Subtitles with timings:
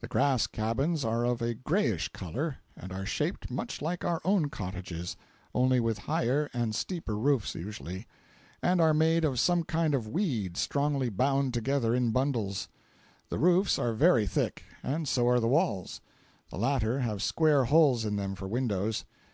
[0.00, 5.16] The grass cabins are of a grayish color, are shaped much like our own cottages,
[5.54, 8.06] only with higher and steeper roofs usually,
[8.62, 12.68] and are made of some kind of weed strongly bound together in bundles.
[13.28, 16.00] The roofs are very thick, and so are the walls;
[16.48, 19.04] the latter have square holes in them for windows.